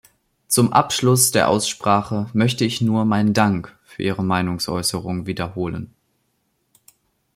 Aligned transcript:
Zum 0.47 0.73
Abschluss 0.73 1.29
der 1.29 1.47
Aussprache 1.47 2.27
möchte 2.33 2.65
ich 2.65 2.81
nur 2.81 3.05
meinen 3.05 3.35
Dank 3.35 3.77
für 3.83 4.01
Ihre 4.01 4.23
Meinungsäußerungen 4.23 5.27
wiederholen. 5.27 5.93